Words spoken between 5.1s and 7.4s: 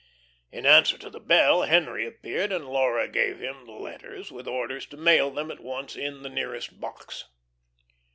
them at once in the nearest box.